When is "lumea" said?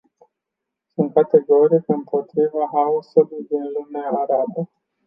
3.71-4.09